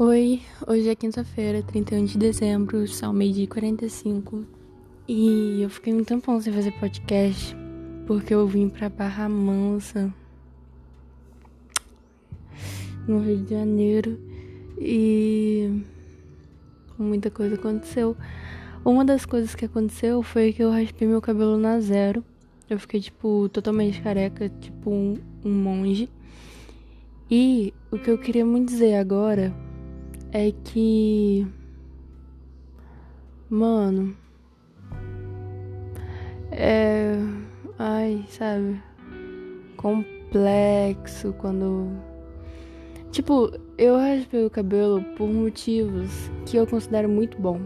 Oi, 0.00 0.40
hoje 0.64 0.88
é 0.88 0.94
quinta-feira, 0.94 1.60
31 1.60 2.04
de 2.04 2.18
dezembro, 2.18 2.86
são 2.86 3.12
meio-dia 3.12 3.42
e 3.42 3.46
45 3.48 4.46
e 5.08 5.60
eu 5.60 5.68
fiquei 5.68 5.92
um 5.92 6.04
tempão 6.04 6.40
sem 6.40 6.52
fazer 6.52 6.70
podcast 6.78 7.56
porque 8.06 8.32
eu 8.32 8.46
vim 8.46 8.68
pra 8.68 8.88
Barra 8.88 9.28
Mansa 9.28 10.14
no 13.08 13.18
Rio 13.18 13.38
de 13.38 13.50
Janeiro 13.50 14.20
e 14.78 15.82
muita 16.96 17.28
coisa 17.28 17.56
aconteceu. 17.56 18.16
Uma 18.84 19.04
das 19.04 19.26
coisas 19.26 19.56
que 19.56 19.64
aconteceu 19.64 20.22
foi 20.22 20.52
que 20.52 20.62
eu 20.62 20.70
raspei 20.70 21.08
meu 21.08 21.20
cabelo 21.20 21.58
na 21.58 21.80
zero. 21.80 22.24
Eu 22.70 22.78
fiquei, 22.78 23.00
tipo, 23.00 23.48
totalmente 23.48 24.00
careca, 24.00 24.48
tipo 24.48 24.90
um, 24.92 25.18
um 25.44 25.52
monge. 25.52 26.08
E 27.28 27.74
o 27.90 27.98
que 27.98 28.08
eu 28.08 28.16
queria 28.16 28.46
muito 28.46 28.68
dizer 28.68 28.94
agora 28.94 29.52
é 30.32 30.52
que. 30.64 31.46
Mano. 33.48 34.16
É. 36.50 37.14
Ai, 37.78 38.24
sabe? 38.28 38.80
Complexo 39.76 41.32
quando. 41.38 41.90
Tipo, 43.10 43.50
eu 43.78 43.96
raspei 43.96 44.44
o 44.44 44.50
cabelo 44.50 45.02
por 45.16 45.28
motivos 45.28 46.30
que 46.44 46.56
eu 46.56 46.66
considero 46.66 47.08
muito 47.08 47.40
bom. 47.40 47.60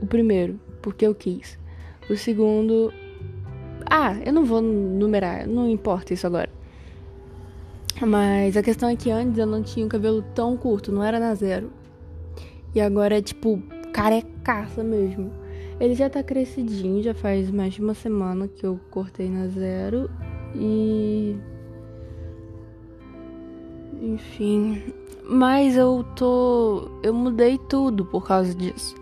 O 0.00 0.06
primeiro, 0.06 0.58
porque 0.80 1.06
eu 1.06 1.14
quis. 1.14 1.58
O 2.08 2.16
segundo. 2.16 2.92
Ah, 3.90 4.16
eu 4.24 4.32
não 4.32 4.44
vou 4.44 4.60
numerar, 4.60 5.46
não 5.46 5.68
importa 5.68 6.14
isso 6.14 6.26
agora. 6.26 6.50
Mas 8.00 8.56
a 8.56 8.62
questão 8.62 8.88
é 8.88 8.96
que 8.96 9.10
antes 9.10 9.38
eu 9.38 9.46
não 9.46 9.62
tinha 9.62 9.84
o 9.84 9.88
cabelo 9.88 10.22
tão 10.34 10.56
curto, 10.56 10.92
não 10.92 11.02
era 11.02 11.18
na 11.18 11.34
zero. 11.34 11.70
E 12.78 12.80
agora 12.80 13.18
é 13.18 13.20
tipo 13.20 13.60
carecaça 13.92 14.84
mesmo. 14.84 15.32
Ele 15.80 15.96
já 15.96 16.08
tá 16.08 16.22
crescidinho, 16.22 17.02
já 17.02 17.12
faz 17.12 17.50
mais 17.50 17.74
de 17.74 17.82
uma 17.82 17.92
semana 17.92 18.46
que 18.46 18.64
eu 18.64 18.78
cortei 18.88 19.28
na 19.28 19.48
zero. 19.48 20.08
E. 20.54 21.34
Enfim. 24.00 24.80
Mas 25.28 25.76
eu 25.76 26.04
tô. 26.14 26.88
Eu 27.02 27.12
mudei 27.12 27.58
tudo 27.68 28.04
por 28.04 28.24
causa 28.24 28.54
disso. 28.54 28.94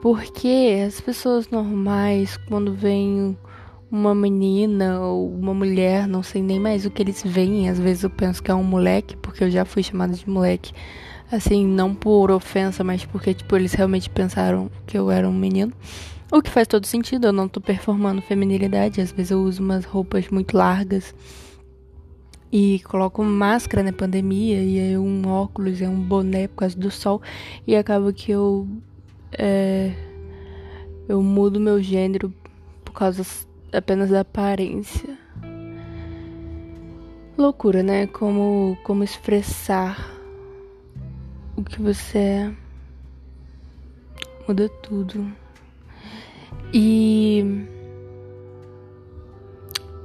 Porque 0.00 0.82
as 0.86 0.98
pessoas 0.98 1.50
normais, 1.50 2.38
quando 2.48 2.72
vêm 2.72 3.36
uma 3.90 4.14
menina 4.14 5.02
ou 5.02 5.30
uma 5.34 5.52
mulher, 5.52 6.08
não 6.08 6.22
sei 6.22 6.40
nem 6.40 6.58
mais 6.58 6.86
o 6.86 6.90
que 6.90 7.02
eles 7.02 7.22
veem, 7.22 7.68
às 7.68 7.78
vezes 7.78 8.04
eu 8.04 8.10
penso 8.10 8.42
que 8.42 8.50
é 8.50 8.54
um 8.54 8.64
moleque, 8.64 9.18
porque 9.18 9.44
eu 9.44 9.50
já 9.50 9.66
fui 9.66 9.82
chamada 9.82 10.14
de 10.14 10.26
moleque 10.30 10.72
Assim, 11.30 11.66
não 11.66 11.94
por 11.94 12.30
ofensa, 12.30 12.82
mas 12.82 13.04
porque, 13.04 13.34
tipo, 13.34 13.54
eles 13.54 13.74
realmente 13.74 14.08
pensaram 14.08 14.70
que 14.86 14.96
eu 14.96 15.10
era 15.10 15.28
um 15.28 15.32
menino. 15.32 15.72
O 16.30 16.42
que 16.42 16.50
faz 16.50 16.66
todo 16.66 16.86
sentido, 16.86 17.28
eu 17.28 17.32
não 17.32 17.48
tô 17.48 17.60
performando 17.60 18.22
feminilidade. 18.22 19.00
Às 19.00 19.12
vezes 19.12 19.30
eu 19.30 19.40
uso 19.40 19.62
umas 19.62 19.84
roupas 19.84 20.28
muito 20.28 20.56
largas 20.56 21.14
e 22.50 22.80
coloco 22.84 23.22
máscara 23.22 23.82
na 23.82 23.92
pandemia 23.92 24.62
e 24.62 24.80
aí 24.80 24.98
um 24.98 25.26
óculos 25.28 25.80
e 25.80 25.86
um 25.86 26.00
boné 26.00 26.48
por 26.48 26.56
causa 26.56 26.78
do 26.78 26.90
sol 26.90 27.20
e 27.66 27.76
acaba 27.76 28.10
que 28.12 28.32
eu 28.32 28.66
é, 29.38 29.92
eu 31.08 31.22
mudo 31.22 31.60
meu 31.60 31.82
gênero 31.82 32.32
por 32.84 32.92
causa 32.92 33.22
apenas 33.72 34.10
da 34.10 34.20
aparência. 34.20 35.18
Loucura, 37.36 37.82
né? 37.82 38.06
Como 38.06 38.76
como 38.82 39.04
expressar 39.04 40.17
o 41.58 41.64
que 41.64 41.82
você 41.82 42.18
é 42.18 42.52
muda 44.46 44.68
tudo. 44.80 45.30
E 46.72 47.44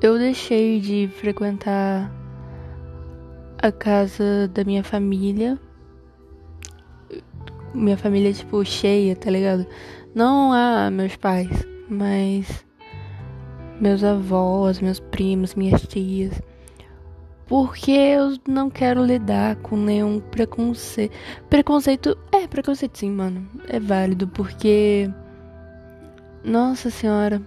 eu 0.00 0.16
deixei 0.16 0.80
de 0.80 1.08
frequentar 1.08 2.10
a 3.58 3.72
casa 3.72 4.48
da 4.54 4.62
minha 4.62 4.84
família. 4.84 5.58
Minha 7.74 7.96
família, 7.96 8.32
tipo, 8.32 8.64
cheia, 8.64 9.16
tá 9.16 9.28
ligado? 9.28 9.66
Não 10.14 10.52
a 10.52 10.88
meus 10.88 11.16
pais, 11.16 11.66
mas 11.88 12.64
meus 13.80 14.04
avós, 14.04 14.80
meus 14.80 15.00
primos, 15.00 15.56
minhas 15.56 15.82
tias 15.82 16.40
porque 17.50 17.90
eu 17.90 18.36
não 18.46 18.70
quero 18.70 19.04
lidar 19.04 19.56
com 19.56 19.76
nenhum 19.76 20.20
preconceito. 20.20 21.12
Preconceito, 21.48 22.16
é, 22.30 22.46
preconceito 22.46 22.96
sim, 22.96 23.10
mano. 23.10 23.44
É 23.66 23.80
válido, 23.80 24.28
porque. 24.28 25.10
Nossa 26.44 26.90
senhora. 26.90 27.42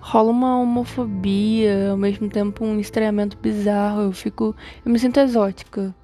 Rola 0.00 0.30
uma 0.30 0.58
homofobia, 0.58 1.90
ao 1.90 1.98
mesmo 1.98 2.26
tempo 2.30 2.64
um 2.64 2.80
estranhamento 2.80 3.36
bizarro. 3.36 4.00
Eu 4.00 4.12
fico. 4.12 4.56
Eu 4.82 4.90
me 4.90 4.98
sinto 4.98 5.20
exótica. 5.20 5.94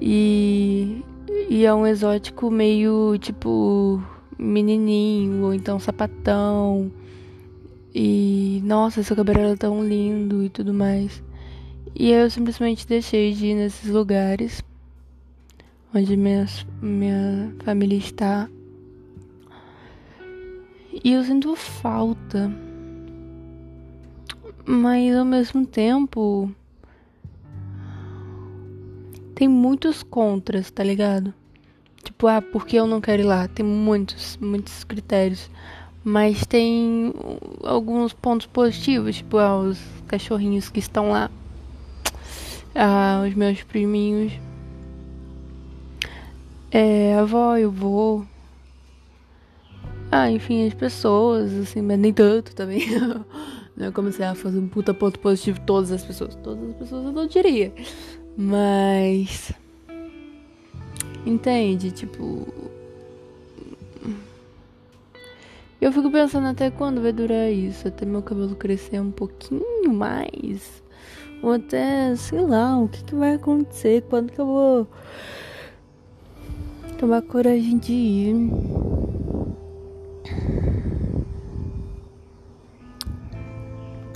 E. 0.00 1.04
E 1.50 1.66
é 1.66 1.74
um 1.74 1.86
exótico 1.86 2.50
meio 2.50 3.18
tipo. 3.18 4.02
menininho, 4.38 5.44
ou 5.44 5.52
então 5.52 5.78
sapatão. 5.78 6.90
E. 7.94 8.62
Nossa, 8.64 9.02
seu 9.02 9.14
cabelo 9.14 9.40
era 9.40 9.56
tão 9.58 9.84
lindo 9.86 10.42
e 10.42 10.48
tudo 10.48 10.72
mais. 10.72 11.22
E 11.94 12.10
eu 12.10 12.30
simplesmente 12.30 12.86
deixei 12.86 13.32
de 13.32 13.46
ir 13.46 13.54
nesses 13.54 13.90
lugares 13.90 14.62
onde 15.94 16.16
minha, 16.16 16.46
minha 16.80 17.54
família 17.64 17.98
está. 17.98 18.48
E 21.04 21.12
eu 21.12 21.24
sinto 21.24 21.54
falta. 21.56 22.50
Mas 24.64 25.14
ao 25.14 25.24
mesmo 25.24 25.66
tempo. 25.66 26.50
Tem 29.34 29.48
muitos 29.48 30.02
contras, 30.02 30.70
tá 30.70 30.84
ligado? 30.84 31.32
Tipo, 32.04 32.26
ah, 32.26 32.42
porque 32.42 32.76
eu 32.76 32.86
não 32.86 33.00
quero 33.00 33.22
ir 33.22 33.24
lá? 33.24 33.48
Tem 33.48 33.64
muitos, 33.64 34.36
muitos 34.36 34.84
critérios. 34.84 35.50
Mas 36.04 36.44
tem 36.46 37.12
alguns 37.62 38.12
pontos 38.12 38.46
positivos, 38.46 39.16
tipo, 39.16 39.38
ah, 39.38 39.58
os 39.58 39.78
cachorrinhos 40.06 40.68
que 40.68 40.78
estão 40.78 41.10
lá 41.10 41.30
ah, 42.74 43.24
os 43.26 43.34
meus 43.34 43.62
priminhos, 43.62 44.32
é, 46.70 47.14
a 47.14 47.20
avó 47.20 47.56
e 47.56 47.66
o 47.66 47.70
vô. 47.70 48.24
Ah, 50.10 50.30
enfim, 50.30 50.66
as 50.66 50.74
pessoas, 50.74 51.52
assim, 51.54 51.82
mas 51.82 51.98
nem 51.98 52.12
tanto 52.12 52.54
também. 52.54 52.82
não 53.76 53.86
é 53.86 53.90
como 53.90 54.12
se 54.12 54.22
ah, 54.22 54.34
fosse 54.34 54.56
um 54.56 54.68
puta 54.68 54.92
ponto 54.92 55.18
positivo 55.18 55.60
todas 55.60 55.90
as 55.92 56.04
pessoas. 56.04 56.34
Todas 56.36 56.70
as 56.70 56.76
pessoas 56.76 57.04
eu 57.06 57.12
não 57.12 57.26
diria. 57.26 57.72
Mas. 58.36 59.52
Entende? 61.26 61.90
Tipo. 61.90 62.46
Eu 65.80 65.92
fico 65.92 66.10
pensando 66.10 66.46
até 66.46 66.70
quando 66.70 67.00
vai 67.00 67.12
durar 67.12 67.50
isso, 67.50 67.88
até 67.88 68.04
meu 68.04 68.22
cabelo 68.22 68.54
crescer 68.54 69.00
um 69.00 69.10
pouquinho 69.10 69.92
mais. 69.92 70.82
Ou 71.42 71.52
até, 71.52 72.14
sei 72.16 72.40
lá, 72.40 72.78
o 72.78 72.88
que, 72.88 73.02
que 73.02 73.14
vai 73.14 73.34
acontecer, 73.34 74.02
quando 74.08 74.30
que 74.30 74.40
eu 74.40 74.46
vou 74.46 74.86
tomar 76.98 77.22
coragem 77.22 77.78
de 77.78 77.92
ir. 77.92 78.50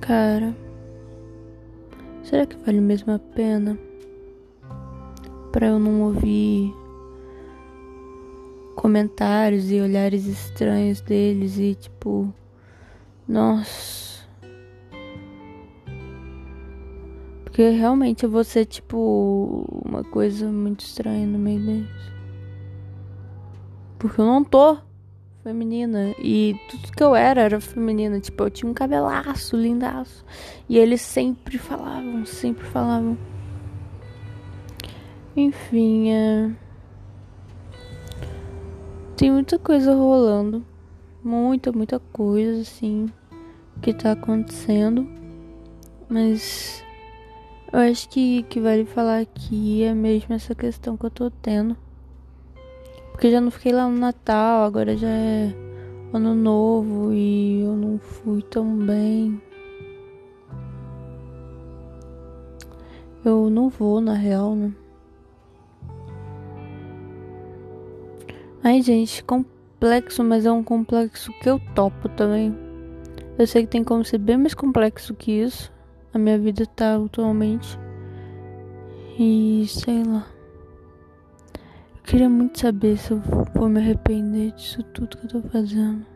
Cara, 0.00 0.56
será 2.22 2.46
que 2.46 2.56
vale 2.56 2.80
mesmo 2.80 3.12
a 3.12 3.18
pena? 3.18 3.76
Pra 5.50 5.66
eu 5.66 5.78
não 5.78 6.02
ouvir 6.02 6.72
comentários 8.76 9.70
e 9.72 9.80
olhares 9.80 10.24
estranhos 10.26 11.00
deles 11.00 11.58
e 11.58 11.74
tipo, 11.74 12.32
nossa. 13.26 14.17
Porque 17.58 17.70
realmente 17.70 18.22
eu 18.22 18.30
vou 18.30 18.44
ser, 18.44 18.66
tipo, 18.66 19.66
uma 19.84 20.04
coisa 20.04 20.46
muito 20.46 20.84
estranha 20.84 21.26
no 21.26 21.40
meio 21.40 21.60
deles. 21.60 22.12
Porque 23.98 24.20
eu 24.20 24.24
não 24.24 24.44
tô 24.44 24.78
feminina. 25.42 26.14
E 26.22 26.54
tudo 26.70 26.92
que 26.92 27.02
eu 27.02 27.16
era 27.16 27.40
era 27.40 27.60
feminina. 27.60 28.20
Tipo, 28.20 28.44
eu 28.44 28.50
tinha 28.50 28.70
um 28.70 28.72
cabelaço, 28.72 29.56
lindaço. 29.56 30.24
E 30.68 30.78
eles 30.78 31.00
sempre 31.00 31.58
falavam, 31.58 32.24
sempre 32.24 32.64
falavam. 32.64 33.18
Enfim, 35.36 36.12
é... 36.12 36.52
Tem 39.16 39.32
muita 39.32 39.58
coisa 39.58 39.96
rolando. 39.96 40.64
Muita, 41.24 41.72
muita 41.72 41.98
coisa, 41.98 42.60
assim, 42.60 43.10
que 43.82 43.92
tá 43.92 44.12
acontecendo. 44.12 45.08
Mas 46.08 46.86
eu 47.72 47.78
acho 47.78 48.08
que 48.08 48.42
que 48.44 48.60
vale 48.60 48.84
falar 48.84 49.20
aqui 49.20 49.82
é 49.82 49.94
mesmo 49.94 50.34
essa 50.34 50.54
questão 50.54 50.96
que 50.96 51.06
eu 51.06 51.10
tô 51.10 51.30
tendo 51.30 51.76
Porque 53.12 53.30
já 53.30 53.40
não 53.40 53.50
fiquei 53.50 53.72
lá 53.72 53.88
no 53.88 53.98
Natal, 53.98 54.64
agora 54.64 54.96
já 54.96 55.08
é 55.08 55.54
ano 56.12 56.34
novo 56.34 57.12
e 57.12 57.60
eu 57.60 57.76
não 57.76 57.98
fui 57.98 58.42
tão 58.42 58.76
bem. 58.78 59.40
Eu 63.24 63.50
não 63.50 63.68
vou, 63.68 64.00
na 64.00 64.14
real, 64.14 64.54
né? 64.54 64.72
Ai, 68.62 68.80
gente, 68.82 69.22
complexo, 69.24 70.24
mas 70.24 70.46
é 70.46 70.52
um 70.52 70.62
complexo 70.62 71.32
que 71.42 71.48
eu 71.48 71.60
topo 71.74 72.08
também. 72.10 72.56
Eu 73.38 73.46
sei 73.46 73.62
que 73.62 73.68
tem 73.68 73.84
como 73.84 74.04
ser 74.04 74.18
bem 74.18 74.36
mais 74.36 74.54
complexo 74.54 75.14
que 75.14 75.32
isso. 75.32 75.72
A 76.12 76.18
minha 76.18 76.38
vida 76.38 76.64
tá 76.66 76.96
atualmente. 76.96 77.78
E 79.18 79.66
sei 79.68 80.02
lá. 80.04 80.26
Eu 81.96 82.02
queria 82.04 82.28
muito 82.28 82.58
saber 82.60 82.96
se 82.96 83.10
eu 83.10 83.20
vou 83.54 83.68
me 83.68 83.80
arrepender 83.80 84.52
disso 84.52 84.82
tudo 84.82 85.16
que 85.16 85.26
eu 85.26 85.42
tô 85.42 85.48
fazendo. 85.48 86.06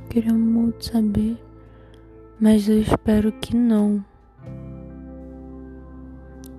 Eu 0.00 0.08
queria 0.08 0.34
muito 0.34 0.84
saber. 0.84 1.36
Mas 2.40 2.68
eu 2.68 2.80
espero 2.80 3.32
que 3.32 3.56
não. 3.56 4.04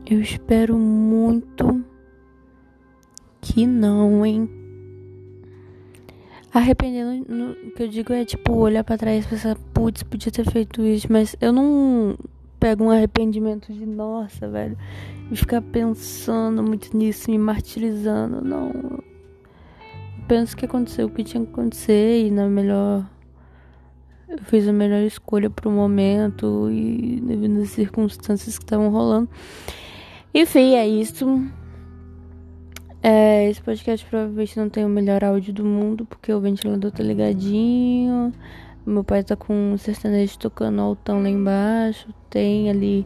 Eu 0.05 0.21
espero 0.21 0.77
muito 0.77 1.83
que 3.41 3.65
não, 3.65 4.25
hein? 4.25 4.64
Arrependendo, 6.55 7.25
no, 7.27 7.51
o 7.51 7.71
que 7.71 7.83
eu 7.83 7.87
digo 7.89 8.13
é 8.13 8.23
tipo 8.23 8.53
olhar 8.53 8.81
para 8.81 8.97
trás 8.97 9.25
e 9.25 9.27
pensar, 9.27 9.57
putz, 9.73 10.03
podia 10.03 10.31
ter 10.31 10.49
feito 10.49 10.81
isso, 10.83 11.05
mas 11.11 11.35
eu 11.41 11.51
não 11.51 12.17
pego 12.57 12.85
um 12.85 12.91
arrependimento 12.91 13.73
de 13.73 13.85
nossa, 13.85 14.47
velho, 14.47 14.77
e 15.29 15.35
ficar 15.35 15.61
pensando 15.61 16.63
muito 16.63 16.95
nisso, 16.95 17.29
me 17.29 17.37
martirizando, 17.37 18.39
não. 18.39 18.71
Penso 20.29 20.55
que 20.55 20.63
aconteceu 20.63 21.07
o 21.07 21.09
que 21.09 21.25
tinha 21.25 21.43
que 21.45 21.51
acontecer 21.51 22.25
e 22.25 22.31
na 22.31 22.47
melhor 22.47 23.05
eu 24.29 24.37
fiz 24.45 24.65
a 24.65 24.71
melhor 24.71 25.01
escolha 25.01 25.49
pro 25.49 25.69
momento 25.69 26.69
e 26.71 27.19
devido 27.19 27.63
às 27.63 27.69
circunstâncias 27.71 28.57
que 28.57 28.63
estavam 28.63 28.89
rolando. 28.91 29.29
Enfim, 30.33 30.73
é 30.75 30.87
isso. 30.87 31.25
É, 33.07 33.47
esse 33.47 33.61
podcast 33.61 34.03
provavelmente 34.07 34.57
não 34.57 34.67
tem 34.67 34.83
o 34.83 34.89
melhor 34.89 35.23
áudio 35.23 35.53
do 35.53 35.63
mundo, 35.63 36.07
porque 36.07 36.33
o 36.33 36.39
ventilador 36.39 36.91
tá 36.91 37.03
ligadinho. 37.03 38.33
Meu 38.83 39.03
pai 39.03 39.23
tá 39.23 39.35
com 39.35 39.53
um 39.53 39.77
sertanejo 39.77 40.39
tocando 40.39 40.81
altão 40.81 41.21
lá 41.21 41.29
embaixo. 41.29 42.07
Tem 42.31 42.67
ali 42.67 43.05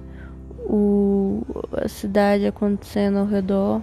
o, 0.62 1.44
a 1.74 1.90
cidade 1.90 2.48
acontecendo 2.48 3.18
ao 3.18 3.26
redor. 3.26 3.82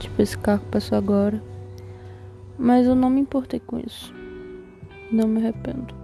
Tipo, 0.00 0.22
esse 0.22 0.36
carro 0.36 0.64
passou 0.72 0.98
agora. 0.98 1.40
Mas 2.58 2.84
eu 2.84 2.96
não 2.96 3.10
me 3.10 3.20
importei 3.20 3.60
com 3.60 3.78
isso. 3.78 4.12
Não 5.12 5.28
me 5.28 5.38
arrependo. 5.38 5.99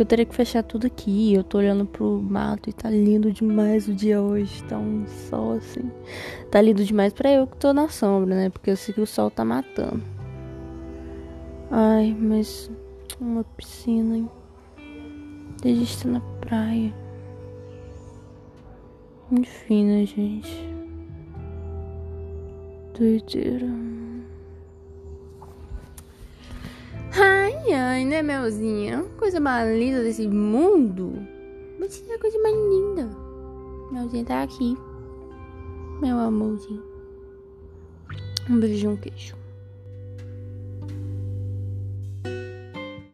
Porque 0.00 0.04
eu 0.04 0.16
teria 0.16 0.24
que 0.24 0.34
fechar 0.34 0.62
tudo 0.62 0.86
aqui. 0.86 1.34
Eu 1.34 1.44
tô 1.44 1.58
olhando 1.58 1.84
pro 1.84 2.22
mato 2.22 2.70
e 2.70 2.72
tá 2.72 2.88
lindo 2.88 3.30
demais 3.30 3.86
o 3.86 3.92
dia 3.92 4.22
hoje. 4.22 4.64
Tá 4.64 4.78
um 4.78 5.06
sol 5.06 5.58
assim. 5.58 5.90
Tá 6.50 6.58
lindo 6.62 6.82
demais 6.82 7.12
pra 7.12 7.30
eu 7.30 7.46
que 7.46 7.58
tô 7.58 7.74
na 7.74 7.86
sombra, 7.86 8.34
né? 8.34 8.48
Porque 8.48 8.70
eu 8.70 8.78
sei 8.78 8.94
que 8.94 9.00
o 9.02 9.06
sol 9.06 9.30
tá 9.30 9.44
matando. 9.44 10.02
Ai, 11.70 12.16
mas 12.18 12.70
uma 13.20 13.44
piscina, 13.44 14.16
hein? 14.16 14.30
Desde 15.60 15.84
estar 15.84 16.08
na 16.08 16.20
praia. 16.40 16.94
Enfim, 19.30 19.84
né, 19.84 20.06
gente? 20.06 20.66
Doideira. 22.98 23.68
Ai, 27.12 27.72
ai, 27.72 28.04
né, 28.04 28.22
Melzinha? 28.22 29.04
Coisa 29.18 29.40
mais 29.40 29.76
linda 29.76 30.02
desse 30.02 30.28
mundo. 30.28 31.12
Você 31.80 32.04
é 32.10 32.14
a 32.14 32.18
coisa 32.18 32.38
mais 32.40 32.54
linda. 32.54 33.10
Melzinha 33.90 34.24
tá 34.24 34.42
aqui. 34.42 34.76
Meu 36.00 36.18
amorzinho. 36.18 36.82
Um 38.48 38.60
beijo 38.60 38.86
e 38.86 38.88
um 38.88 38.96
queijo. 38.96 39.39